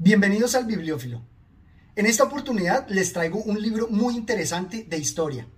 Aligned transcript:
Bienvenidos 0.00 0.54
al 0.54 0.64
Bibliófilo. 0.64 1.22
En 1.96 2.06
esta 2.06 2.22
oportunidad 2.22 2.86
les 2.88 3.12
traigo 3.12 3.42
un 3.42 3.60
libro 3.60 3.88
muy 3.90 4.14
interesante 4.14 4.86
de 4.88 4.96
historia. 4.96 5.48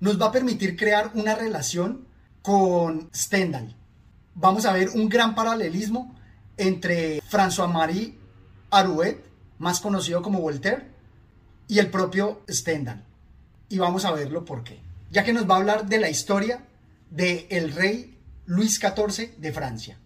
Nos 0.00 0.20
va 0.20 0.26
a 0.26 0.32
permitir 0.32 0.76
crear 0.76 1.12
una 1.14 1.34
relación 1.34 2.06
con 2.42 3.08
Stendhal. 3.14 3.74
Vamos 4.34 4.66
a 4.66 4.74
ver 4.74 4.90
un 4.90 5.08
gran 5.08 5.34
paralelismo 5.34 6.14
entre 6.58 7.22
François-Marie 7.22 8.18
Arouet, 8.70 9.16
más 9.58 9.80
conocido 9.80 10.20
como 10.20 10.42
Voltaire, 10.42 10.88
y 11.66 11.78
el 11.78 11.88
propio 11.88 12.42
Stendhal. 12.50 13.02
Y 13.70 13.78
vamos 13.78 14.04
a 14.04 14.12
verlo 14.12 14.44
por 14.44 14.62
qué. 14.62 14.78
Ya 15.10 15.24
que 15.24 15.32
nos 15.32 15.48
va 15.48 15.54
a 15.54 15.58
hablar 15.58 15.86
de 15.86 15.96
la 15.96 16.10
historia 16.10 16.66
del 17.10 17.46
el 17.48 17.72
rey 17.72 18.18
Luis 18.44 18.78
XIV 18.78 19.38
de 19.38 19.52
Francia. 19.54 19.98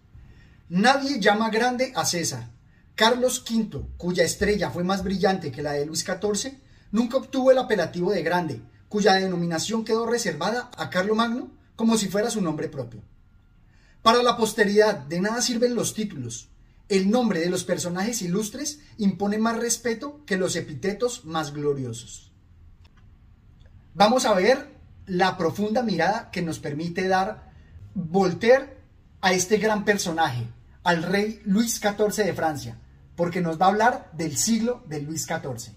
Nadie 0.69 1.19
llama 1.19 1.49
grande 1.49 1.91
a 1.93 2.05
César. 2.05 2.60
Carlos 2.95 3.43
V, 3.49 3.81
cuya 3.97 4.23
estrella 4.23 4.69
fue 4.69 4.83
más 4.83 5.03
brillante 5.03 5.51
que 5.51 5.61
la 5.61 5.73
de 5.73 5.85
Luis 5.85 6.05
XIV, 6.05 6.57
nunca 6.91 7.17
obtuvo 7.17 7.51
el 7.51 7.57
apelativo 7.57 8.11
de 8.11 8.23
grande, 8.23 8.61
cuya 8.89 9.13
denominación 9.13 9.85
quedó 9.85 10.05
reservada 10.05 10.69
a 10.77 10.89
Magno 11.15 11.51
como 11.75 11.97
si 11.97 12.09
fuera 12.09 12.29
su 12.29 12.41
nombre 12.41 12.67
propio. 12.69 13.01
Para 14.01 14.21
la 14.21 14.35
posteridad 14.35 14.97
de 14.97 15.21
nada 15.21 15.41
sirven 15.41 15.75
los 15.75 15.93
títulos. 15.93 16.49
El 16.89 17.09
nombre 17.09 17.39
de 17.39 17.49
los 17.49 17.63
personajes 17.63 18.21
ilustres 18.21 18.79
impone 18.97 19.37
más 19.37 19.57
respeto 19.57 20.21
que 20.25 20.37
los 20.37 20.55
epítetos 20.55 21.23
más 21.23 21.53
gloriosos. 21.53 22.31
Vamos 23.93 24.25
a 24.25 24.33
ver 24.33 24.75
la 25.05 25.37
profunda 25.37 25.83
mirada 25.83 26.31
que 26.31 26.41
nos 26.41 26.59
permite 26.59 27.07
dar 27.07 27.51
Voltaire 27.93 28.77
a 29.21 29.33
este 29.33 29.57
gran 29.57 29.85
personaje, 29.85 30.47
al 30.83 31.03
rey 31.03 31.41
Luis 31.45 31.79
XIV 31.79 32.25
de 32.25 32.33
Francia, 32.33 32.77
porque 33.15 33.41
nos 33.41 33.59
va 33.59 33.65
a 33.65 33.69
hablar 33.69 34.09
del 34.13 34.37
siglo 34.37 34.83
de 34.87 35.01
Luis 35.01 35.25
XIV. 35.25 35.73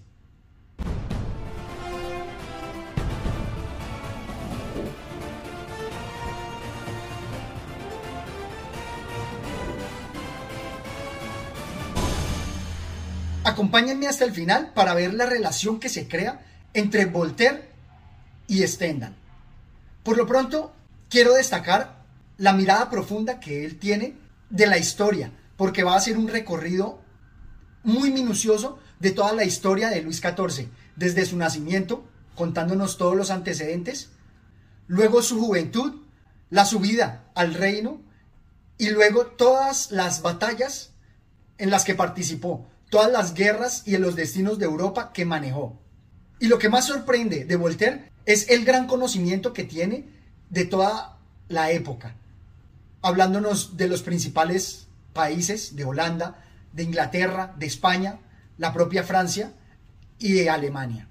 Acompáñenme 13.43 14.07
hasta 14.07 14.25
el 14.25 14.31
final 14.31 14.71
para 14.73 14.95
ver 14.95 15.13
la 15.13 15.27
relación 15.27 15.79
que 15.79 15.87
se 15.87 16.07
crea 16.07 16.41
entre 16.73 17.05
Voltaire 17.05 17.69
y 18.47 18.65
Stendhal. 18.65 19.15
Por 20.01 20.17
lo 20.17 20.25
pronto, 20.25 20.73
quiero 21.09 21.35
destacar 21.35 22.03
la 22.37 22.53
mirada 22.53 22.89
profunda 22.89 23.39
que 23.39 23.63
él 23.63 23.77
tiene 23.77 24.15
de 24.49 24.67
la 24.67 24.77
historia, 24.77 25.31
porque 25.57 25.83
va 25.83 25.95
a 25.95 26.01
ser 26.01 26.17
un 26.17 26.27
recorrido 26.27 27.01
muy 27.83 28.11
minucioso 28.11 28.79
de 28.99 29.11
toda 29.11 29.33
la 29.33 29.43
historia 29.43 29.89
de 29.89 30.01
Luis 30.01 30.21
XIV, 30.21 30.69
desde 30.95 31.25
su 31.25 31.37
nacimiento, 31.37 32.07
contándonos 32.35 32.97
todos 32.97 33.15
los 33.15 33.31
antecedentes, 33.31 34.09
luego 34.87 35.21
su 35.21 35.39
juventud, 35.39 36.01
la 36.49 36.65
subida 36.65 37.31
al 37.35 37.53
reino 37.53 38.01
y 38.77 38.89
luego 38.89 39.27
todas 39.27 39.91
las 39.91 40.21
batallas 40.21 40.91
en 41.57 41.69
las 41.69 41.85
que 41.85 41.95
participó, 41.95 42.67
todas 42.89 43.11
las 43.11 43.33
guerras 43.33 43.83
y 43.85 43.95
en 43.95 44.01
los 44.01 44.15
destinos 44.15 44.59
de 44.59 44.65
Europa 44.65 45.11
que 45.13 45.25
manejó. 45.25 45.79
Y 46.39 46.47
lo 46.47 46.59
que 46.59 46.69
más 46.69 46.85
sorprende 46.85 47.45
de 47.45 47.55
Voltaire 47.55 48.11
es 48.25 48.49
el 48.49 48.65
gran 48.65 48.87
conocimiento 48.87 49.53
que 49.53 49.63
tiene 49.63 50.09
de 50.49 50.65
toda 50.65 51.19
la 51.47 51.71
época, 51.71 52.15
hablándonos 53.05 53.77
de 53.77 53.87
los 53.87 54.01
principales 54.01 54.87
países, 55.13 55.75
de 55.75 55.85
Holanda, 55.85 56.43
de 56.73 56.81
Inglaterra, 56.81 57.53
de 57.55 57.67
España, 57.67 58.17
la 58.57 58.73
propia 58.73 59.03
Francia 59.03 59.53
y 60.17 60.33
de 60.33 60.49
Alemania. 60.49 61.07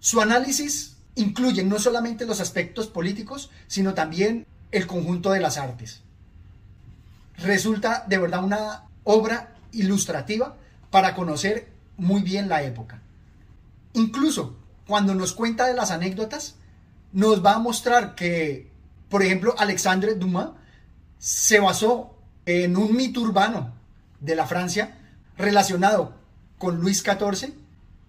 Su 0.00 0.22
análisis 0.22 0.96
incluye 1.14 1.62
no 1.62 1.78
solamente 1.78 2.24
los 2.24 2.40
aspectos 2.40 2.86
políticos, 2.86 3.50
sino 3.66 3.92
también 3.92 4.46
el 4.70 4.86
conjunto 4.86 5.30
de 5.30 5.40
las 5.40 5.58
artes. 5.58 6.00
Resulta 7.36 8.06
de 8.08 8.16
verdad 8.16 8.42
una 8.42 8.84
obra 9.04 9.54
ilustrativa 9.72 10.56
para 10.90 11.14
conocer 11.14 11.68
muy 11.98 12.22
bien 12.22 12.48
la 12.48 12.62
época. 12.62 13.02
Incluso 13.92 14.56
cuando 14.86 15.14
nos 15.14 15.34
cuenta 15.34 15.66
de 15.66 15.74
las 15.74 15.90
anécdotas, 15.90 16.54
nos 17.12 17.44
va 17.44 17.56
a 17.56 17.58
mostrar 17.58 18.14
que, 18.14 18.70
por 19.10 19.22
ejemplo, 19.22 19.54
Alexandre 19.58 20.14
Dumas 20.14 20.50
se 21.18 21.60
basó 21.60 22.16
en 22.44 22.76
un 22.76 22.94
mito 22.94 23.20
urbano 23.20 23.74
de 24.20 24.36
la 24.36 24.46
Francia 24.46 24.98
relacionado 25.36 26.14
con 26.58 26.80
Luis 26.80 27.02
XIV 27.02 27.52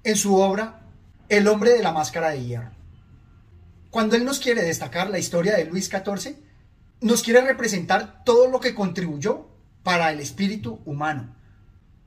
en 0.03 0.15
su 0.15 0.35
obra 0.35 0.81
El 1.29 1.47
hombre 1.47 1.71
de 1.71 1.83
la 1.83 1.91
máscara 1.91 2.29
de 2.29 2.45
hierro. 2.45 2.71
Cuando 3.89 4.15
él 4.15 4.23
nos 4.23 4.39
quiere 4.39 4.61
destacar 4.63 5.09
la 5.09 5.19
historia 5.19 5.55
de 5.57 5.65
Luis 5.65 5.89
XIV, 5.89 6.35
nos 7.01 7.23
quiere 7.23 7.41
representar 7.41 8.23
todo 8.23 8.47
lo 8.49 8.59
que 8.59 8.75
contribuyó 8.75 9.47
para 9.83 10.11
el 10.11 10.19
espíritu 10.19 10.79
humano, 10.85 11.35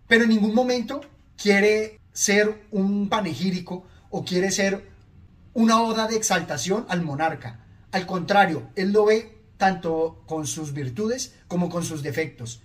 pero 0.07 0.25
en 0.25 0.31
ningún 0.31 0.55
momento 0.55 1.01
quiere 1.37 2.01
ser 2.13 2.67
un 2.71 3.09
panegírico 3.09 3.87
o 4.11 4.25
quiere 4.25 4.51
ser 4.51 4.91
una 5.55 5.83
oda 5.83 6.07
de 6.07 6.17
exaltación 6.17 6.87
al 6.89 7.03
monarca. 7.03 7.65
Al 7.93 8.07
contrario, 8.07 8.69
él 8.77 8.93
lo 8.93 9.05
ve 9.07 9.40
tanto 9.61 10.25
con 10.27 10.47
sus 10.47 10.73
virtudes 10.73 11.35
como 11.47 11.69
con 11.69 11.85
sus 11.85 12.03
defectos. 12.03 12.63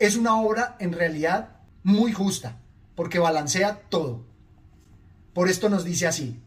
Es 0.00 0.16
una 0.16 0.34
obra 0.40 0.76
en 0.80 0.92
realidad 0.92 1.60
muy 1.84 2.12
justa, 2.12 2.60
porque 2.96 3.20
balancea 3.20 3.82
todo. 3.88 4.26
Por 5.34 5.48
esto 5.48 5.68
nos 5.68 5.84
dice 5.84 6.08
así. 6.08 6.42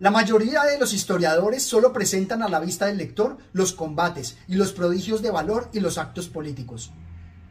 La 0.00 0.10
mayoría 0.10 0.64
de 0.64 0.80
los 0.80 0.92
historiadores 0.92 1.62
solo 1.62 1.92
presentan 1.92 2.42
a 2.42 2.48
la 2.48 2.58
vista 2.58 2.86
del 2.86 2.98
lector 2.98 3.38
los 3.52 3.72
combates 3.72 4.36
y 4.48 4.56
los 4.56 4.72
prodigios 4.72 5.22
de 5.22 5.30
valor 5.30 5.70
y 5.72 5.78
los 5.78 5.96
actos 5.96 6.28
políticos. 6.28 6.90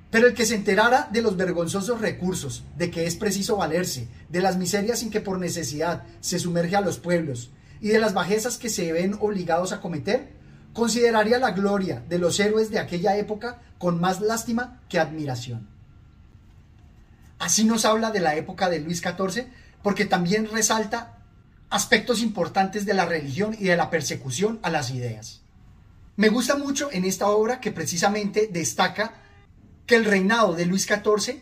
Pero 0.10 0.28
el 0.28 0.34
que 0.34 0.46
se 0.46 0.56
enterara 0.56 1.08
de 1.14 1.22
los 1.22 1.38
vergonzosos 1.38 2.02
recursos, 2.02 2.66
de 2.78 2.92
que 2.92 3.06
es 3.06 3.16
preciso 3.16 3.56
valerse, 3.56 4.10
de 4.28 4.42
las 4.42 4.58
miserias 4.58 5.00
sin 5.00 5.10
que 5.10 5.22
por 5.22 5.40
necesidad 5.40 6.04
se 6.20 6.40
sumerge 6.40 6.76
a 6.76 6.82
los 6.82 7.00
pueblos, 7.00 7.52
y 7.80 7.88
de 7.88 8.00
las 8.00 8.14
bajezas 8.14 8.58
que 8.58 8.68
se 8.68 8.92
ven 8.92 9.16
obligados 9.22 9.72
a 9.72 9.80
cometer, 9.80 10.41
consideraría 10.74 11.40
la 11.40 11.52
gloria 11.52 12.04
de 12.08 12.20
los 12.20 12.40
héroes 12.40 12.70
de 12.72 12.80
aquella 12.80 13.18
época 13.18 13.62
con 13.78 14.00
más 14.00 14.22
lástima 14.22 14.82
que 14.90 15.00
admiración. 15.00 15.68
Así 17.40 17.66
nos 17.66 17.86
habla 17.86 18.12
de 18.12 18.20
la 18.20 18.36
época 18.36 18.70
de 18.70 18.80
Luis 18.80 19.02
XIV, 19.02 19.48
porque 19.82 20.06
también 20.06 20.48
resalta 20.52 21.18
aspectos 21.70 22.22
importantes 22.22 22.86
de 22.86 22.94
la 22.94 23.06
religión 23.06 23.56
y 23.58 23.66
de 23.66 23.76
la 23.76 23.90
persecución 23.90 24.60
a 24.62 24.70
las 24.70 24.92
ideas. 24.92 25.42
Me 26.18 26.30
gusta 26.30 26.56
mucho 26.56 26.90
en 26.92 27.06
esta 27.06 27.30
obra 27.30 27.60
que 27.60 27.72
precisamente 27.72 28.48
destaca 28.52 29.14
que 29.88 29.96
el 29.96 30.06
reinado 30.06 30.54
de 30.54 30.66
Luis 30.66 30.86
XIV 30.86 31.42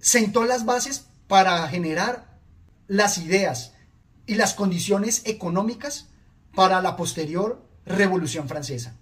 sentó 0.00 0.44
las 0.44 0.64
bases 0.64 1.06
para 1.28 1.66
generar 1.68 2.38
las 2.86 3.18
ideas 3.18 3.72
y 4.26 4.34
las 4.34 4.54
condiciones 4.54 5.22
económicas 5.24 6.08
para 6.54 6.82
la 6.82 6.96
posterior 6.96 7.67
Revolución 7.88 8.48
Francesa. 8.48 8.94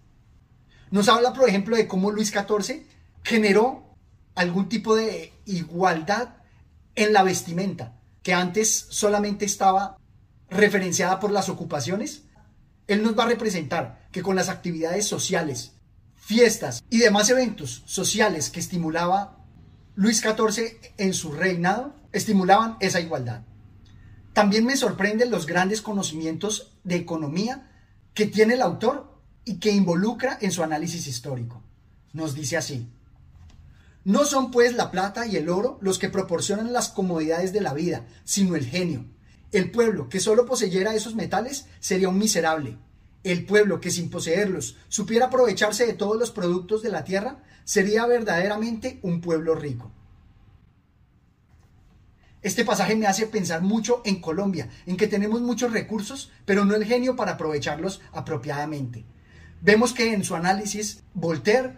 Nos 0.91 1.09
habla, 1.09 1.33
por 1.33 1.49
ejemplo, 1.49 1.77
de 1.77 1.89
cómo 1.89 2.11
Luis 2.11 2.31
XIV 2.31 2.87
generó 3.23 3.97
algún 4.35 4.69
tipo 4.69 4.95
de 4.95 5.33
igualdad 5.45 6.37
en 6.95 7.13
la 7.13 7.23
vestimenta, 7.23 8.01
que 8.23 8.33
antes 8.33 8.87
solamente 8.91 9.45
estaba 9.45 9.97
referenciada 10.49 11.19
por 11.19 11.31
las 11.31 11.49
ocupaciones. 11.49 12.23
Él 12.87 13.03
nos 13.03 13.19
va 13.19 13.25
a 13.25 13.29
representar 13.29 14.09
que 14.13 14.23
con 14.23 14.37
las 14.37 14.49
actividades 14.49 15.07
sociales 15.07 15.73
fiestas 16.15 16.83
y 16.91 16.99
demás 16.99 17.31
eventos 17.31 17.83
sociales 17.87 18.51
que 18.51 18.61
estimulaba 18.61 19.39
Luis 19.95 20.21
XIV 20.21 20.77
en 20.99 21.15
su 21.15 21.33
reinado, 21.33 21.95
estimulaban 22.13 22.77
esa 22.81 23.01
igualdad. 23.01 23.43
También 24.33 24.67
me 24.67 24.77
sorprenden 24.77 25.31
los 25.31 25.47
grandes 25.47 25.81
conocimientos 25.81 26.77
de 26.85 26.97
economía 26.97 27.66
que 28.17 28.27
tiene 28.27 28.55
el 28.55 28.63
autor 28.63 29.13
y 29.45 29.59
que 29.59 29.71
involucra 29.71 30.39
en 30.41 30.51
su 30.51 30.63
análisis 30.63 31.07
histórico. 31.07 31.63
Nos 32.15 32.35
dice 32.35 32.57
así, 32.57 32.89
no 34.05 34.25
son 34.25 34.51
pues 34.51 34.75
la 34.75 34.91
plata 34.91 35.27
y 35.27 35.37
el 35.37 35.51
oro 35.51 35.79
los 35.83 35.99
que 35.99 36.09
proporcionan 36.09 36.73
las 36.73 36.89
comodidades 36.89 37.53
de 37.53 37.61
la 37.61 37.75
vida, 37.75 38.07
sino 38.25 38.57
el 38.57 38.65
genio. 38.65 39.05
El 39.53 39.71
pueblo 39.71 40.09
que 40.09 40.21
solo 40.21 40.47
poseyera 40.47 40.95
esos 40.95 41.15
metales 41.15 41.67
sería 41.79 42.09
un 42.09 42.17
miserable, 42.17 42.79
el 43.23 43.45
pueblo 43.45 43.83
que 43.83 43.91
sin 43.91 44.09
poseerlos 44.09 44.79
supiera 44.89 45.27
aprovecharse 45.27 45.85
de 45.85 45.93
todos 45.93 46.19
los 46.19 46.31
productos 46.31 46.83
de 46.83 46.89
la 46.89 47.05
tierra, 47.05 47.45
sería 47.65 48.07
verdaderamente 48.07 48.99
un 49.03 49.21
pueblo 49.21 49.55
rico. 49.55 49.93
Este 52.47 52.65
pasaje 52.65 52.95
me 52.95 53.09
hace 53.09 53.27
pensar 53.27 53.63
mucho 53.63 54.03
en 54.05 54.21
Colombia, 54.21 54.69
en 54.87 54.97
que 54.97 55.09
tenemos 55.09 55.41
muchos 55.41 55.73
recursos, 55.73 56.31
pero 56.45 56.65
no 56.65 56.77
el 56.77 56.85
genio 56.85 57.17
para 57.17 57.33
aprovecharlos 57.33 58.01
apropiadamente. 58.13 59.05
Vemos 59.63 59.93
que 59.93 60.13
en 60.13 60.23
su 60.23 60.37
análisis 60.37 61.03
Voltaire 61.13 61.77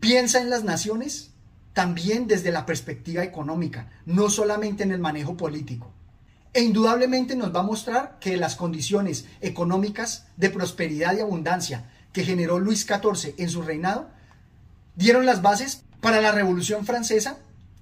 piensa 0.00 0.40
en 0.40 0.50
las 0.50 0.64
naciones 0.64 1.30
también 1.74 2.26
desde 2.26 2.50
la 2.50 2.66
perspectiva 2.66 3.22
económica, 3.22 3.88
no 4.04 4.30
solamente 4.30 4.82
en 4.82 4.90
el 4.90 4.98
manejo 4.98 5.36
político. 5.36 5.92
E 6.52 6.60
indudablemente 6.60 7.36
nos 7.36 7.54
va 7.54 7.60
a 7.60 7.70
mostrar 7.70 8.18
que 8.18 8.36
las 8.36 8.56
condiciones 8.56 9.26
económicas 9.40 10.26
de 10.36 10.50
prosperidad 10.50 11.16
y 11.16 11.20
abundancia 11.20 11.88
que 12.12 12.24
generó 12.24 12.58
Luis 12.58 12.84
XIV 12.84 13.36
en 13.38 13.48
su 13.48 13.62
reinado 13.62 14.10
dieron 14.96 15.24
las 15.24 15.40
bases 15.40 15.84
para 16.00 16.20
la 16.20 16.32
Revolución 16.32 16.84
Francesa, 16.84 17.38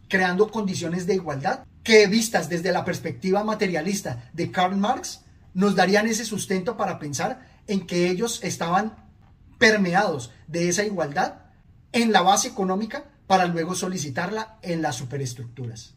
creando 0.08 0.50
condiciones 0.50 1.06
de 1.06 1.14
igualdad 1.14 1.64
que 1.88 2.06
vistas 2.06 2.50
desde 2.50 2.70
la 2.70 2.85
perspectiva 2.85 3.44
materialista 3.44 4.29
de 4.35 4.50
Karl 4.50 4.76
Marx 4.76 5.23
nos 5.55 5.75
darían 5.75 6.06
ese 6.06 6.26
sustento 6.26 6.76
para 6.76 6.99
pensar 6.99 7.49
en 7.67 7.87
que 7.87 8.11
ellos 8.11 8.40
estaban 8.43 9.08
permeados 9.56 10.31
de 10.49 10.69
esa 10.69 10.85
igualdad 10.85 11.46
en 11.93 12.12
la 12.12 12.20
base 12.20 12.49
económica 12.49 13.05
para 13.26 13.46
luego 13.46 13.75
solicitarla 13.75 14.58
en 14.61 14.82
las 14.82 14.96
superestructuras. 14.96 15.94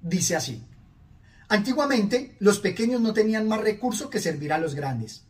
Dice 0.00 0.36
así, 0.36 0.64
antiguamente 1.50 2.34
los 2.38 2.58
pequeños 2.58 3.02
no 3.02 3.12
tenían 3.12 3.46
más 3.46 3.60
recurso 3.60 4.08
que 4.08 4.20
servir 4.20 4.54
a 4.54 4.58
los 4.58 4.74
grandes. 4.74 5.26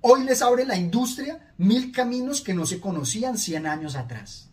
Hoy 0.00 0.24
les 0.24 0.40
abre 0.40 0.64
la 0.64 0.78
industria 0.78 1.52
mil 1.58 1.92
caminos 1.92 2.40
que 2.40 2.54
no 2.54 2.64
se 2.64 2.80
conocían 2.80 3.36
cien 3.36 3.66
años 3.66 3.94
atrás. 3.94 4.48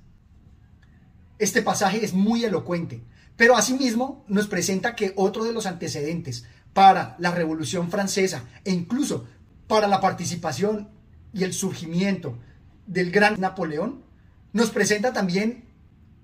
Este 1.37 1.61
pasaje 1.61 2.03
es 2.03 2.11
muy 2.11 2.43
elocuente, 2.43 3.01
pero 3.39 3.55
asimismo 3.55 4.25
nos 4.27 4.49
presenta 4.49 4.97
que 4.97 5.13
otro 5.15 5.45
de 5.45 5.53
los 5.53 5.65
antecedentes 5.65 6.43
para 6.73 7.15
la 7.19 7.31
Revolución 7.31 7.89
Francesa 7.89 8.43
e 8.65 8.71
incluso 8.71 9.29
para 9.65 9.87
la 9.87 10.01
participación 10.01 10.89
y 11.33 11.45
el 11.45 11.53
surgimiento 11.53 12.37
del 12.85 13.11
gran 13.11 13.39
Napoleón, 13.39 14.03
nos 14.51 14.71
presenta 14.71 15.13
también 15.13 15.63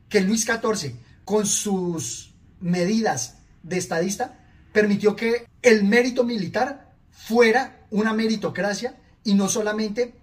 que 0.10 0.20
Luis 0.20 0.44
XIV, 0.44 0.96
con 1.24 1.46
sus 1.46 2.34
medidas 2.60 3.38
de 3.64 3.78
estadista, 3.78 4.38
permitió 4.74 5.16
que 5.16 5.48
el 5.62 5.86
mérito 5.86 6.26
militar 6.26 6.92
fuera 7.12 7.86
una 7.92 8.12
meritocracia 8.12 9.00
y 9.24 9.36
no 9.36 9.48
solamente 9.48 10.16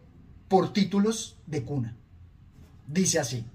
por 0.47 0.75
títulos 0.75 1.39
de 1.47 1.63
cuna. 1.63 1.97
Dice 2.87 3.19
así, 3.19 3.47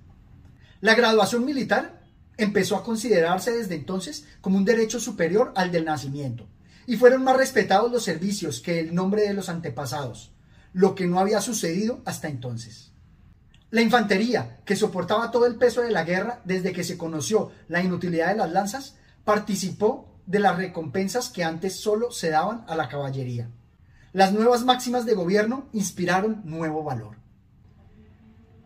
la 0.81 0.95
graduación 0.95 1.45
militar 1.45 1.96
empezó 2.37 2.75
a 2.75 2.83
considerarse 2.83 3.51
desde 3.51 3.75
entonces 3.75 4.25
como 4.41 4.57
un 4.57 4.65
derecho 4.65 4.99
superior 4.99 5.53
al 5.55 5.71
del 5.71 5.85
nacimiento, 5.85 6.47
y 6.85 6.95
fueron 6.95 7.23
más 7.23 7.37
respetados 7.37 7.91
los 7.91 8.03
servicios 8.03 8.61
que 8.61 8.79
el 8.79 8.93
nombre 8.93 9.23
de 9.23 9.33
los 9.33 9.49
antepasados, 9.49 10.33
lo 10.73 10.95
que 10.95 11.07
no 11.07 11.19
había 11.19 11.41
sucedido 11.41 12.01
hasta 12.05 12.27
entonces. 12.27 12.91
La 13.69 13.81
infantería, 13.81 14.61
que 14.65 14.77
soportaba 14.77 15.31
todo 15.31 15.45
el 15.45 15.55
peso 15.55 15.81
de 15.81 15.91
la 15.91 16.05
guerra 16.05 16.41
desde 16.45 16.71
que 16.71 16.85
se 16.85 16.97
conoció 16.97 17.51
la 17.67 17.83
inutilidad 17.83 18.29
de 18.29 18.37
las 18.37 18.51
lanzas, 18.51 18.95
participó 19.25 20.21
de 20.25 20.39
las 20.39 20.55
recompensas 20.55 21.29
que 21.29 21.43
antes 21.43 21.75
solo 21.75 22.11
se 22.11 22.29
daban 22.29 22.63
a 22.67 22.75
la 22.75 22.87
caballería. 22.87 23.49
Las 24.13 24.31
nuevas 24.31 24.63
máximas 24.63 25.05
de 25.05 25.15
gobierno 25.15 25.67
inspiraron 25.73 26.41
nuevo 26.45 26.83
valor. 26.83 27.17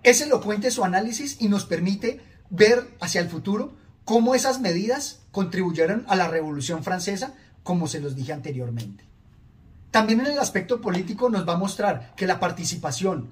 Es 0.04 0.22
elocuente 0.22 0.72
su 0.72 0.84
análisis 0.84 1.42
y 1.42 1.48
nos 1.50 1.66
permite 1.66 2.22
ver 2.52 2.96
hacia 3.00 3.22
el 3.22 3.30
futuro 3.30 3.74
cómo 4.06 4.36
esas 4.36 4.60
medidas 4.60 5.22
contribuyeron 5.32 6.06
a 6.08 6.16
la 6.16 6.28
Revolución 6.28 6.84
Francesa, 6.84 7.34
como 7.64 7.88
se 7.88 8.00
los 8.00 8.16
dije 8.16 8.34
anteriormente. 8.34 9.06
También 9.90 10.20
en 10.20 10.28
el 10.28 10.40
aspecto 10.40 10.80
político 10.80 11.30
nos 11.30 11.48
va 11.48 11.54
a 11.54 11.58
mostrar 11.58 12.14
que 12.16 12.28
la 12.28 12.40
participación 12.40 13.32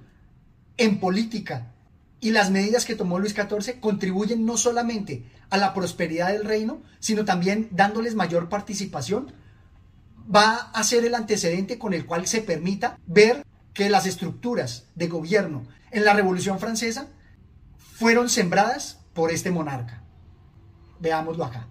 en 0.78 1.00
política 1.00 1.74
y 2.22 2.32
las 2.32 2.52
medidas 2.52 2.86
que 2.86 2.96
tomó 2.96 3.20
Luis 3.20 3.34
XIV 3.34 3.80
contribuyen 3.80 4.46
no 4.46 4.58
solamente 4.58 5.26
a 5.50 5.58
la 5.58 5.74
prosperidad 5.74 6.32
del 6.32 6.46
reino, 6.46 6.82
sino 7.00 7.26
también 7.26 7.70
dándoles 7.72 8.16
mayor 8.16 8.50
participación, 8.50 9.34
va 10.34 10.56
a 10.56 10.84
ser 10.84 11.06
el 11.06 11.16
antecedente 11.16 11.80
con 11.80 11.94
el 11.94 12.06
cual 12.06 12.28
se 12.28 12.42
permita 12.42 12.98
ver 13.08 13.46
que 13.74 13.90
las 13.90 14.06
estructuras 14.06 14.86
de 14.96 15.08
gobierno 15.08 15.66
en 15.92 16.06
la 16.06 16.14
Revolución 16.14 16.60
Francesa 16.60 17.08
fueron 17.78 18.30
sembradas 18.30 18.99
por 19.20 19.34
este 19.34 19.52
monarca. 19.52 20.02
Veámoslo 21.02 21.44
acá. 21.44 21.68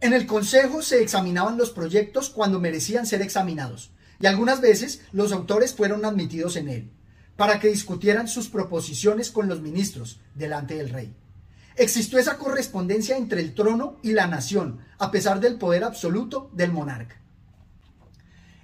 En 0.00 0.14
el 0.14 0.26
Consejo 0.26 0.80
se 0.80 1.02
examinaban 1.02 1.58
los 1.58 1.72
proyectos 1.72 2.30
cuando 2.30 2.58
merecían 2.58 3.04
ser 3.04 3.20
examinados, 3.20 3.92
y 4.18 4.24
algunas 4.24 4.62
veces 4.62 5.02
los 5.12 5.30
autores 5.30 5.74
fueron 5.74 6.06
admitidos 6.06 6.56
en 6.56 6.70
él 6.70 6.90
para 7.36 7.60
que 7.60 7.68
discutieran 7.68 8.28
sus 8.28 8.48
proposiciones 8.48 9.30
con 9.30 9.46
los 9.46 9.60
ministros 9.60 10.22
delante 10.34 10.74
del 10.74 10.88
rey. 10.88 11.14
Existió 11.76 12.18
esa 12.18 12.38
correspondencia 12.38 13.18
entre 13.18 13.42
el 13.42 13.52
trono 13.52 13.98
y 14.02 14.12
la 14.12 14.26
nación, 14.26 14.80
a 14.98 15.10
pesar 15.10 15.38
del 15.38 15.56
poder 15.56 15.84
absoluto 15.84 16.50
del 16.54 16.72
monarca. 16.72 17.20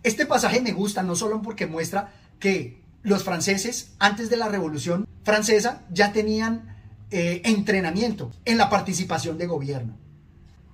Este 0.02 0.24
pasaje 0.24 0.62
me 0.62 0.72
gusta 0.72 1.02
no 1.02 1.14
solo 1.14 1.42
porque 1.42 1.66
muestra 1.66 2.14
que 2.40 2.82
los 3.02 3.24
franceses, 3.24 3.90
antes 3.98 4.30
de 4.30 4.38
la 4.38 4.48
Revolución 4.48 5.06
Francesa, 5.22 5.84
ya 5.90 6.14
tenían 6.14 6.75
eh, 7.10 7.42
entrenamiento 7.44 8.32
en 8.44 8.58
la 8.58 8.68
participación 8.68 9.38
de 9.38 9.46
gobierno. 9.46 9.96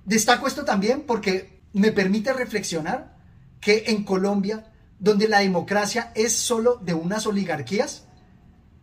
Destaco 0.05 0.47
esto 0.47 0.65
también 0.65 1.03
porque 1.03 1.61
me 1.73 1.91
permite 1.91 2.33
reflexionar 2.33 3.17
que 3.59 3.85
en 3.87 4.03
Colombia 4.03 4.73
donde 5.03 5.27
la 5.27 5.39
democracia 5.39 6.13
es 6.15 6.33
solo 6.33 6.77
de 6.77 6.93
unas 6.93 7.27
oligarquías, 7.27 8.05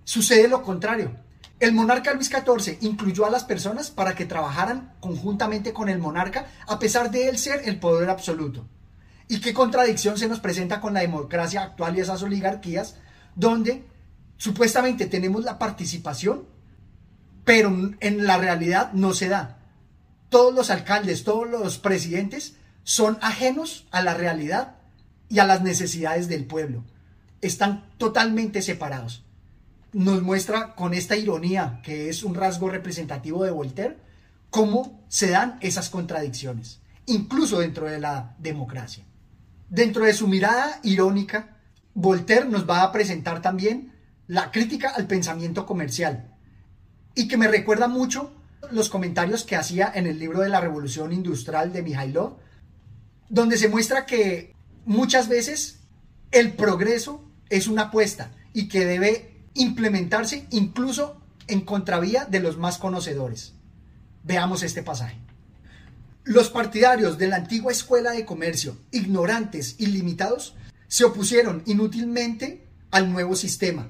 sucede 0.05 0.49
lo 0.49 0.62
contrario. 0.62 1.17
El 1.58 1.73
monarca 1.73 2.12
Luis 2.12 2.29
XIV 2.29 2.76
incluyó 2.82 3.25
a 3.25 3.31
las 3.31 3.44
personas 3.44 3.91
para 3.91 4.14
que 4.14 4.26
trabajaran 4.26 4.94
conjuntamente 5.00 5.73
con 5.73 5.88
el 5.88 5.99
monarca, 5.99 6.46
a 6.67 6.79
pesar 6.79 7.11
de 7.11 7.29
él 7.29 7.38
ser 7.38 7.62
el 7.64 7.79
poder 7.79 8.11
absoluto. 8.11 8.69
¿Y 9.29 9.41
qué 9.41 9.55
contradicción 9.55 10.19
se 10.19 10.29
nos 10.29 10.41
presenta 10.41 10.81
con 10.82 10.93
la 10.93 11.00
democracia 11.00 11.62
actual 11.62 11.96
y 11.96 12.00
esas 12.00 12.23
oligarquías, 12.23 12.96
donde 13.35 13.87
supuestamente 14.37 15.06
tenemos 15.06 15.44
la 15.44 15.58
participación, 15.58 16.44
pero 17.44 17.70
en 18.00 18.26
la 18.26 18.38
realidad 18.38 18.92
no 18.92 19.14
se 19.14 19.28
da? 19.28 19.58
Todos 20.28 20.54
los 20.54 20.70
alcaldes, 20.70 21.25
todos 21.25 21.48
los 21.48 21.78
presidentes 21.78 22.54
son 22.84 23.19
ajenos 23.20 23.87
a 23.90 24.02
la 24.02 24.14
realidad 24.14 24.76
y 25.28 25.38
a 25.38 25.46
las 25.46 25.62
necesidades 25.62 26.28
del 26.28 26.44
pueblo. 26.44 26.84
Están 27.40 27.88
totalmente 27.98 28.62
separados. 28.62 29.25
Nos 29.92 30.22
muestra 30.22 30.75
con 30.75 30.94
esta 30.94 31.16
ironía, 31.16 31.81
que 31.82 32.08
es 32.08 32.22
un 32.22 32.34
rasgo 32.34 32.69
representativo 32.69 33.44
de 33.44 33.50
Voltaire, 33.50 33.96
cómo 34.50 35.00
se 35.08 35.31
dan 35.31 35.58
esas 35.60 35.90
contradicciones, 35.90 36.81
incluso 37.06 37.60
dentro 37.60 37.86
de 37.86 37.98
la 37.98 38.34
democracia. 38.38 39.05
Dentro 39.69 40.05
de 40.05 40.12
su 40.12 40.29
mirada 40.29 40.81
irónica, 40.82 41.56
Voltaire 41.94 42.46
nos 42.46 42.69
va 42.69 42.82
a 42.82 42.93
presentar 42.93 43.43
también 43.43 43.93
la 44.26 44.50
crítica 44.50 44.91
al 44.91 45.06
pensamiento 45.06 45.67
comercial, 45.67 46.30
y 47.14 47.29
que 47.29 47.36
me 47.36 47.48
recuerda 47.48 47.88
mucho 47.88 48.32
los 48.70 48.88
comentarios 48.88 49.44
que 49.44 49.56
hacía 49.56 49.90
en 49.94 50.06
el 50.06 50.19
libro 50.19 50.40
de 50.40 50.48
la 50.48 50.60
Revolución 50.60 51.12
Industrial 51.12 51.72
de 51.72 51.82
Mijailov, 51.82 52.36
donde 53.29 53.56
se 53.56 53.69
muestra 53.69 54.06
que 54.06 54.55
muchas 54.84 55.29
veces 55.29 55.81
el 56.31 56.52
progreso 56.52 57.24
es 57.48 57.67
una 57.67 57.82
apuesta 57.82 58.31
y 58.52 58.69
que 58.69 58.84
debe 58.84 59.34
implementarse 59.55 60.46
incluso 60.50 61.20
en 61.46 61.62
contravía 61.62 62.24
de 62.24 62.40
los 62.40 62.58
más 62.58 62.79
conocedores. 62.79 63.55
Veamos 64.22 64.62
este 64.62 64.82
pasaje. 64.82 65.17
Los 66.24 66.50
partidarios 66.50 67.19
de 67.19 67.29
la 67.29 67.36
antigua 67.36 67.72
escuela 67.72 68.12
de 68.12 68.24
comercio, 68.24 68.76
ignorantes 68.93 69.76
y 69.79 69.86
limitados, 69.86 70.55
se 70.86 71.05
opusieron 71.05 71.62
inútilmente 71.67 72.67
al 72.90 73.12
nuevo 73.12 73.34
sistema, 73.34 73.88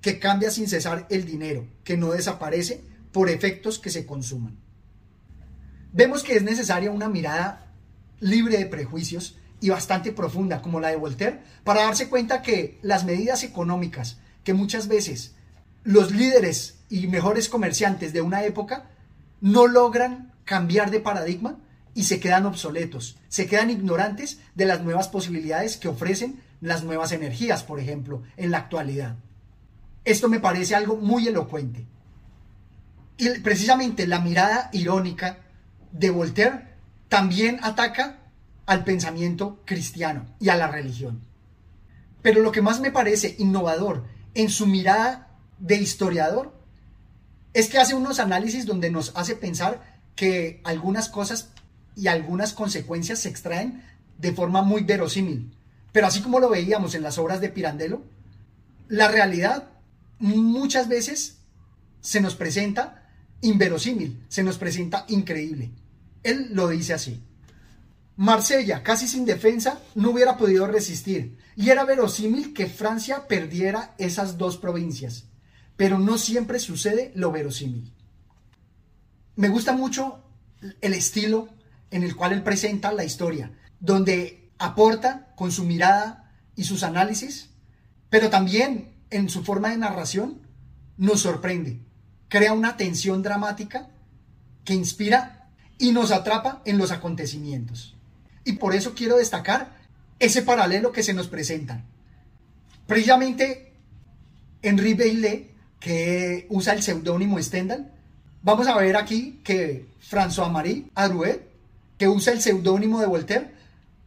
que 0.00 0.18
cambia 0.18 0.50
sin 0.50 0.68
cesar 0.68 1.06
el 1.10 1.24
dinero, 1.24 1.66
que 1.84 1.96
no 1.96 2.12
desaparece 2.12 2.84
por 3.12 3.28
efectos 3.28 3.78
que 3.78 3.90
se 3.90 4.06
consuman. 4.06 4.56
Vemos 5.92 6.22
que 6.22 6.36
es 6.36 6.42
necesaria 6.42 6.90
una 6.90 7.08
mirada 7.08 7.72
libre 8.20 8.58
de 8.58 8.66
prejuicios 8.66 9.36
y 9.60 9.70
bastante 9.70 10.12
profunda 10.12 10.62
como 10.62 10.80
la 10.80 10.88
de 10.88 10.96
Voltaire 10.96 11.40
para 11.64 11.82
darse 11.82 12.08
cuenta 12.08 12.42
que 12.42 12.78
las 12.82 13.04
medidas 13.04 13.42
económicas 13.42 14.18
que 14.44 14.54
muchas 14.54 14.88
veces 14.88 15.34
los 15.84 16.10
líderes 16.10 16.78
y 16.90 17.06
mejores 17.06 17.48
comerciantes 17.48 18.12
de 18.12 18.20
una 18.20 18.44
época 18.44 18.90
no 19.40 19.66
logran 19.66 20.32
cambiar 20.44 20.90
de 20.90 21.00
paradigma 21.00 21.58
y 21.94 22.04
se 22.04 22.20
quedan 22.20 22.46
obsoletos, 22.46 23.18
se 23.28 23.46
quedan 23.46 23.70
ignorantes 23.70 24.38
de 24.54 24.66
las 24.66 24.82
nuevas 24.82 25.08
posibilidades 25.08 25.76
que 25.76 25.88
ofrecen 25.88 26.40
las 26.60 26.84
nuevas 26.84 27.12
energías, 27.12 27.64
por 27.64 27.80
ejemplo, 27.80 28.22
en 28.36 28.50
la 28.50 28.58
actualidad. 28.58 29.16
Esto 30.08 30.30
me 30.30 30.40
parece 30.40 30.74
algo 30.74 30.96
muy 30.96 31.28
elocuente. 31.28 31.84
Y 33.18 33.28
precisamente 33.40 34.06
la 34.06 34.20
mirada 34.20 34.70
irónica 34.72 35.40
de 35.92 36.08
Voltaire 36.08 36.76
también 37.10 37.60
ataca 37.62 38.20
al 38.64 38.84
pensamiento 38.84 39.60
cristiano 39.66 40.24
y 40.40 40.48
a 40.48 40.56
la 40.56 40.68
religión. 40.68 41.20
Pero 42.22 42.40
lo 42.40 42.52
que 42.52 42.62
más 42.62 42.80
me 42.80 42.90
parece 42.90 43.36
innovador 43.38 44.06
en 44.32 44.48
su 44.48 44.66
mirada 44.66 45.28
de 45.58 45.76
historiador 45.76 46.58
es 47.52 47.68
que 47.68 47.76
hace 47.76 47.94
unos 47.94 48.18
análisis 48.18 48.64
donde 48.64 48.90
nos 48.90 49.14
hace 49.14 49.36
pensar 49.36 50.00
que 50.16 50.62
algunas 50.64 51.10
cosas 51.10 51.50
y 51.96 52.06
algunas 52.06 52.54
consecuencias 52.54 53.18
se 53.18 53.28
extraen 53.28 53.84
de 54.16 54.32
forma 54.32 54.62
muy 54.62 54.84
verosímil. 54.84 55.54
Pero 55.92 56.06
así 56.06 56.22
como 56.22 56.40
lo 56.40 56.48
veíamos 56.48 56.94
en 56.94 57.02
las 57.02 57.18
obras 57.18 57.42
de 57.42 57.50
Pirandello, 57.50 58.00
la 58.88 59.08
realidad 59.08 59.68
muchas 60.18 60.88
veces 60.88 61.38
se 62.00 62.20
nos 62.20 62.34
presenta 62.34 63.10
inverosímil, 63.40 64.24
se 64.28 64.42
nos 64.42 64.58
presenta 64.58 65.04
increíble. 65.08 65.70
Él 66.22 66.48
lo 66.52 66.68
dice 66.68 66.94
así. 66.94 67.22
Marsella, 68.16 68.82
casi 68.82 69.06
sin 69.06 69.24
defensa, 69.24 69.80
no 69.94 70.10
hubiera 70.10 70.36
podido 70.36 70.66
resistir, 70.66 71.38
y 71.54 71.70
era 71.70 71.84
verosímil 71.84 72.52
que 72.52 72.66
Francia 72.66 73.28
perdiera 73.28 73.94
esas 73.96 74.38
dos 74.38 74.56
provincias, 74.56 75.26
pero 75.76 76.00
no 76.00 76.18
siempre 76.18 76.58
sucede 76.58 77.12
lo 77.14 77.30
verosímil. 77.30 77.92
Me 79.36 79.48
gusta 79.48 79.72
mucho 79.72 80.24
el 80.80 80.94
estilo 80.94 81.48
en 81.92 82.02
el 82.02 82.16
cual 82.16 82.32
él 82.32 82.42
presenta 82.42 82.92
la 82.92 83.04
historia, 83.04 83.52
donde 83.78 84.50
aporta 84.58 85.32
con 85.36 85.52
su 85.52 85.62
mirada 85.62 86.32
y 86.56 86.64
sus 86.64 86.82
análisis, 86.82 87.50
pero 88.10 88.30
también 88.30 88.97
en 89.10 89.28
su 89.28 89.44
forma 89.44 89.70
de 89.70 89.78
narración 89.78 90.40
nos 90.96 91.20
sorprende, 91.20 91.78
crea 92.28 92.52
una 92.52 92.76
tensión 92.76 93.22
dramática 93.22 93.88
que 94.64 94.74
inspira 94.74 95.48
y 95.78 95.92
nos 95.92 96.10
atrapa 96.10 96.62
en 96.64 96.78
los 96.78 96.90
acontecimientos. 96.90 97.96
Y 98.44 98.54
por 98.54 98.74
eso 98.74 98.94
quiero 98.94 99.16
destacar 99.16 99.76
ese 100.18 100.42
paralelo 100.42 100.92
que 100.92 101.02
se 101.02 101.14
nos 101.14 101.28
presenta. 101.28 101.84
Precisamente 102.86 103.72
Henri 104.62 104.94
Baillet, 104.94 105.50
que 105.78 106.46
usa 106.50 106.72
el 106.72 106.82
seudónimo 106.82 107.40
Stendhal, 107.40 107.92
vamos 108.42 108.66
a 108.66 108.76
ver 108.76 108.96
aquí 108.96 109.40
que 109.44 109.86
François-Marie 110.00 110.90
Arouet, 110.94 111.42
que 111.96 112.08
usa 112.08 112.32
el 112.32 112.40
seudónimo 112.40 113.00
de 113.00 113.06
Voltaire, 113.06 113.52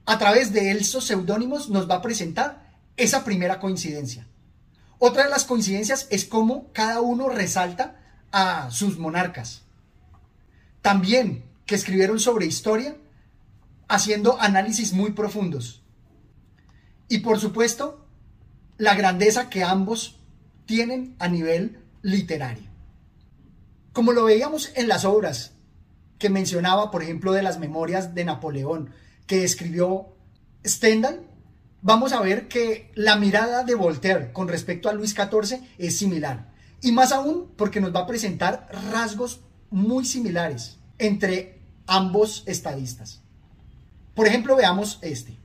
a 0.05 0.17
través 0.17 0.51
de 0.51 0.71
esos 0.71 1.05
seudónimos 1.05 1.69
nos 1.69 1.89
va 1.89 1.95
a 1.95 2.01
presentar 2.01 2.71
esa 2.97 3.23
primera 3.23 3.59
coincidencia. 3.59 4.27
Otra 5.03 5.23
de 5.23 5.31
las 5.31 5.45
coincidencias 5.45 6.05
es 6.11 6.25
cómo 6.25 6.71
cada 6.73 7.01
uno 7.01 7.27
resalta 7.27 7.95
a 8.31 8.69
sus 8.69 8.99
monarcas. 8.99 9.63
También 10.83 11.43
que 11.65 11.73
escribieron 11.73 12.19
sobre 12.19 12.45
historia 12.45 12.95
haciendo 13.87 14.39
análisis 14.39 14.93
muy 14.93 15.13
profundos. 15.13 15.81
Y 17.09 17.17
por 17.21 17.39
supuesto, 17.39 18.05
la 18.77 18.93
grandeza 18.93 19.49
que 19.49 19.63
ambos 19.63 20.19
tienen 20.67 21.15
a 21.17 21.27
nivel 21.27 21.83
literario. 22.03 22.69
Como 23.93 24.11
lo 24.11 24.25
veíamos 24.25 24.71
en 24.75 24.87
las 24.87 25.03
obras 25.03 25.53
que 26.19 26.29
mencionaba, 26.29 26.91
por 26.91 27.01
ejemplo, 27.01 27.33
de 27.33 27.41
las 27.41 27.57
memorias 27.57 28.13
de 28.13 28.23
Napoleón, 28.23 28.91
que 29.25 29.45
escribió 29.45 30.15
Stendhal, 30.63 31.27
vamos 31.81 32.13
a 32.13 32.21
ver 32.21 32.47
que 32.47 32.91
la 32.95 33.15
mirada 33.15 33.63
de 33.63 33.75
Voltaire 33.75 34.31
con 34.31 34.47
respecto 34.47 34.89
a 34.89 34.93
Luis 34.93 35.11
XIV 35.11 35.61
es 35.77 35.97
similar. 35.97 36.51
Y 36.81 36.91
más 36.91 37.11
aún 37.11 37.51
porque 37.55 37.81
nos 37.81 37.93
va 37.93 38.01
a 38.01 38.07
presentar 38.07 38.67
rasgos 38.91 39.41
muy 39.69 40.05
similares 40.05 40.77
entre 40.97 41.59
ambos 41.87 42.43
estadistas. 42.45 43.21
Por 44.15 44.27
ejemplo, 44.27 44.55
veamos 44.55 44.99
este. 45.01 45.37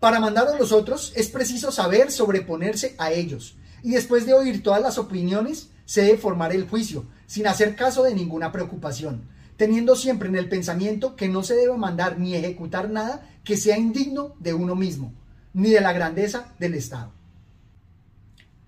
Para 0.00 0.20
mandar 0.20 0.48
a 0.48 0.58
los 0.58 0.72
otros 0.72 1.12
es 1.16 1.28
preciso 1.28 1.72
saber 1.72 2.10
sobreponerse 2.10 2.94
a 2.98 3.12
ellos 3.12 3.56
y 3.82 3.92
después 3.92 4.26
de 4.26 4.34
oír 4.34 4.62
todas 4.62 4.82
las 4.82 4.98
opiniones 4.98 5.70
se 5.84 6.02
debe 6.02 6.18
formar 6.18 6.52
el 6.52 6.68
juicio 6.68 7.06
sin 7.26 7.46
hacer 7.46 7.76
caso 7.76 8.02
de 8.02 8.14
ninguna 8.14 8.52
preocupación, 8.52 9.22
teniendo 9.56 9.96
siempre 9.96 10.28
en 10.28 10.36
el 10.36 10.48
pensamiento 10.48 11.16
que 11.16 11.28
no 11.28 11.42
se 11.42 11.54
debe 11.54 11.76
mandar 11.76 12.18
ni 12.18 12.34
ejecutar 12.34 12.90
nada 12.90 13.28
que 13.42 13.56
sea 13.56 13.78
indigno 13.78 14.34
de 14.38 14.54
uno 14.54 14.74
mismo, 14.74 15.12
ni 15.56 15.70
de 15.70 15.80
la 15.80 15.92
grandeza 15.92 16.52
del 16.60 16.74
Estado. 16.74 17.12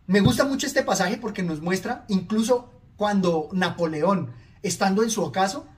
Me 0.07 0.21
gusta 0.21 0.45
mucho 0.45 0.67
este 0.67 0.83
pasaje 0.83 1.19
porque 1.19 1.43
nos 1.43 1.63
muestra 1.63 2.05
incluso 2.09 2.73
cuando 2.97 3.49
Napoleón, 3.53 4.33
estando 4.63 5.05
en 5.05 5.11
su 5.11 5.23
ocaso, 5.23 5.69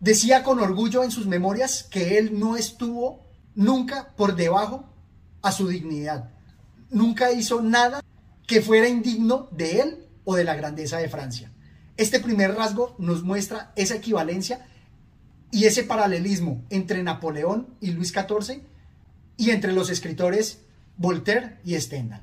Decía 0.00 0.42
con 0.42 0.60
orgullo 0.60 1.02
en 1.04 1.10
sus 1.10 1.26
memorias 1.26 1.84
que 1.84 2.18
él 2.18 2.38
no 2.38 2.56
estuvo 2.56 3.24
nunca 3.54 4.12
por 4.14 4.36
debajo 4.36 4.84
a 5.40 5.52
su 5.52 5.68
dignidad. 5.68 6.30
Nunca 6.90 7.32
hizo 7.32 7.62
nada 7.62 8.02
que 8.46 8.60
fuera 8.60 8.88
indigno 8.88 9.48
de 9.52 9.80
él 9.80 10.06
o 10.24 10.36
de 10.36 10.44
la 10.44 10.54
grandeza 10.54 10.98
de 10.98 11.08
Francia. 11.08 11.50
Este 11.96 12.20
primer 12.20 12.54
rasgo 12.54 12.94
nos 12.98 13.22
muestra 13.22 13.72
esa 13.74 13.96
equivalencia 13.96 14.66
y 15.50 15.64
ese 15.64 15.82
paralelismo 15.82 16.64
entre 16.68 17.02
Napoleón 17.02 17.68
y 17.80 17.92
Luis 17.92 18.12
XIV 18.12 18.62
y 19.36 19.50
entre 19.50 19.72
los 19.72 19.90
escritores 19.90 20.60
Voltaire 20.96 21.58
y 21.64 21.78
Stendhal. 21.78 22.22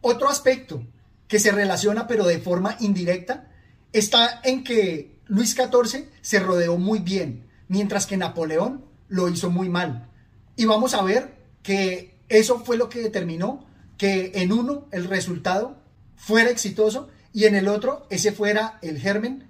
Otro 0.00 0.28
aspecto 0.28 0.86
que 1.26 1.38
se 1.38 1.52
relaciona 1.52 2.06
pero 2.06 2.26
de 2.26 2.38
forma 2.38 2.76
indirecta 2.80 3.50
está 3.92 4.40
en 4.44 4.64
que 4.64 5.20
Luis 5.26 5.54
XIV 5.54 6.08
se 6.20 6.40
rodeó 6.40 6.78
muy 6.78 7.00
bien, 7.00 7.48
mientras 7.68 8.06
que 8.06 8.16
Napoleón 8.16 8.84
lo 9.08 9.28
hizo 9.28 9.50
muy 9.50 9.68
mal. 9.68 10.08
Y 10.56 10.64
vamos 10.64 10.94
a 10.94 11.02
ver 11.02 11.36
que 11.62 12.18
eso 12.28 12.60
fue 12.64 12.76
lo 12.76 12.88
que 12.88 13.00
determinó 13.00 13.66
que 13.96 14.32
en 14.34 14.52
uno 14.52 14.86
el 14.92 15.04
resultado 15.04 15.82
fuera 16.16 16.50
exitoso 16.50 17.08
y 17.32 17.44
en 17.44 17.54
el 17.54 17.68
otro 17.68 18.06
ese 18.10 18.32
fuera 18.32 18.78
el 18.82 18.98
germen 18.98 19.48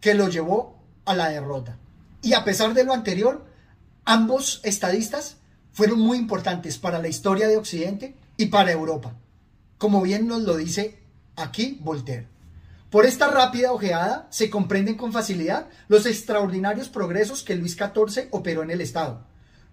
que 0.00 0.14
lo 0.14 0.28
llevó 0.28 0.82
a 1.04 1.14
la 1.14 1.28
derrota. 1.28 1.78
Y 2.22 2.32
a 2.32 2.44
pesar 2.44 2.74
de 2.74 2.84
lo 2.84 2.92
anterior, 2.92 3.46
ambos 4.04 4.60
estadistas 4.64 5.36
fueron 5.74 5.98
muy 5.98 6.16
importantes 6.16 6.78
para 6.78 7.00
la 7.00 7.08
historia 7.08 7.48
de 7.48 7.58
Occidente 7.58 8.14
y 8.38 8.46
para 8.46 8.72
Europa, 8.72 9.14
como 9.76 10.00
bien 10.00 10.26
nos 10.26 10.42
lo 10.42 10.56
dice 10.56 10.98
aquí 11.36 11.78
Voltaire. 11.82 12.28
Por 12.90 13.06
esta 13.06 13.26
rápida 13.26 13.72
ojeada 13.72 14.28
se 14.30 14.48
comprenden 14.48 14.96
con 14.96 15.12
facilidad 15.12 15.66
los 15.88 16.06
extraordinarios 16.06 16.88
progresos 16.88 17.42
que 17.42 17.56
Luis 17.56 17.76
XIV 17.76 18.28
operó 18.30 18.62
en 18.62 18.70
el 18.70 18.80
Estado. 18.80 19.26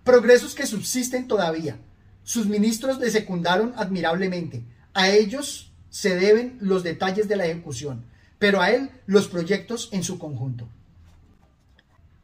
Progresos 0.03 0.55
que 0.55 0.65
subsisten 0.65 1.27
todavía. 1.27 1.77
Sus 2.23 2.47
ministros 2.47 2.97
le 2.97 3.11
secundaron 3.11 3.73
admirablemente. 3.77 4.63
A 4.95 5.09
ellos 5.09 5.71
se 5.91 6.15
deben 6.15 6.57
los 6.61 6.81
detalles 6.81 7.27
de 7.27 7.35
la 7.35 7.45
ejecución, 7.45 8.05
pero 8.39 8.59
a 8.59 8.71
él 8.71 8.89
los 9.05 9.27
proyectos 9.27 9.89
en 9.91 10.03
su 10.03 10.17
conjunto. 10.17 10.67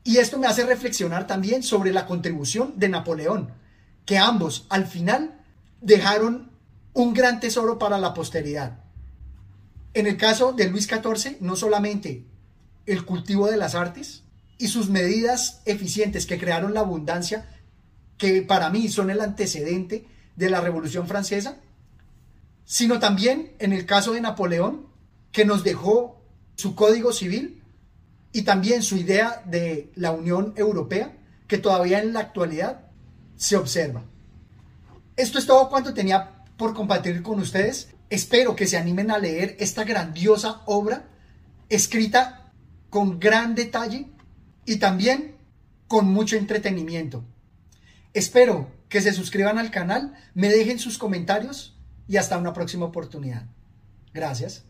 Y 0.03 0.17
esto 0.17 0.39
me 0.39 0.48
hace 0.48 0.65
reflexionar 0.65 1.27
también 1.27 1.62
sobre 1.62 1.93
la 1.93 2.07
contribución 2.07 2.74
de 2.77 2.89
Napoleón, 2.89 3.51
que 4.07 4.17
ambos 4.17 4.65
al 4.69 4.87
final 4.87 5.35
dejaron 5.81 6.49
un 6.93 7.13
gran 7.13 7.39
tesoro 7.39 7.77
para 7.77 7.99
la 7.99 8.15
posteridad. 8.15 8.79
En 9.93 10.07
el 10.07 10.17
caso 10.17 10.53
de 10.53 10.69
Luis 10.69 10.87
XIV, 10.87 11.37
no 11.41 11.55
solamente 11.55 12.25
el 12.85 13.03
cultivo 13.03 13.51
de 13.51 13.57
las 13.57 13.75
artes 13.75 14.23
y 14.57 14.69
sus 14.69 14.89
medidas 14.89 15.61
eficientes 15.65 16.25
que 16.25 16.39
crearon 16.39 16.73
la 16.73 16.79
abundancia, 16.79 17.49
que 18.17 18.41
para 18.41 18.69
mí 18.69 18.87
son 18.87 19.09
el 19.09 19.19
antecedente 19.19 20.07
de 20.37 20.49
la 20.49 20.61
Revolución 20.61 21.05
Francesa, 21.05 21.57
sino 22.63 22.99
también 22.99 23.51
en 23.59 23.73
el 23.73 23.85
caso 23.85 24.13
de 24.13 24.21
Napoleón, 24.21 24.87
que 25.33 25.43
nos 25.43 25.65
dejó 25.65 26.21
su 26.55 26.75
código 26.75 27.11
civil 27.11 27.61
y 28.31 28.43
también 28.43 28.83
su 28.83 28.95
idea 28.95 29.43
de 29.45 29.91
la 29.95 30.11
Unión 30.11 30.53
Europea, 30.55 31.17
que 31.47 31.57
todavía 31.57 31.99
en 31.99 32.13
la 32.13 32.21
actualidad 32.21 32.87
se 33.38 33.56
observa. 33.56 34.03
Esto 35.15 35.39
es 35.39 35.46
todo 35.46 35.70
cuanto 35.70 35.94
tenía 35.94 36.44
por 36.58 36.74
compartir 36.74 37.24
con 37.24 37.39
ustedes. 37.39 37.89
Espero 38.10 38.56
que 38.56 38.67
se 38.67 38.77
animen 38.77 39.12
a 39.12 39.17
leer 39.17 39.56
esta 39.60 39.84
grandiosa 39.84 40.62
obra 40.65 41.08
escrita 41.70 42.51
con 42.89 43.20
gran 43.20 43.56
detalle 43.56 44.08
y 44.65 44.77
también 44.77 45.36
con 45.88 46.06
mucho 46.08 46.36
entretenimiento. 46.36 47.24
Espero 48.13 48.72
que 48.89 49.01
se 49.01 49.13
suscriban 49.13 49.58
al 49.58 49.72
canal, 49.72 50.13
me 50.34 50.50
dejen 50.50 50.79
sus 50.79 50.98
comentarios 50.98 51.77
y 52.08 52.17
hasta 52.17 52.38
una 52.38 52.53
próxima 52.53 52.86
oportunidad. 52.86 53.46
Gracias. 54.13 54.66